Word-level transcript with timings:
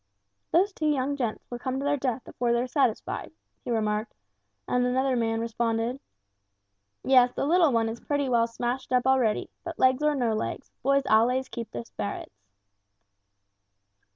"Those 0.51 0.73
two 0.73 0.87
young 0.87 1.15
gents 1.15 1.45
will 1.51 1.59
come 1.59 1.77
to 1.77 1.85
their 1.85 1.95
death 1.95 2.27
afore 2.27 2.51
they're 2.53 2.65
satisfied," 2.65 3.31
he 3.63 3.69
remarked, 3.69 4.15
and 4.67 4.83
another 4.83 5.15
man 5.15 5.39
responded: 5.41 5.99
"Yes, 7.03 7.31
the 7.35 7.45
little 7.45 7.71
one 7.71 7.87
is 7.87 7.99
pretty 7.99 8.27
well 8.27 8.47
smashed 8.47 8.91
up 8.91 9.05
already, 9.05 9.51
but 9.63 9.77
legs 9.77 10.01
or 10.01 10.15
no 10.15 10.33
legs, 10.33 10.71
boys 10.81 11.03
allays 11.07 11.49
keeps 11.49 11.69
their 11.69 11.85
sperrits!" 11.85 12.47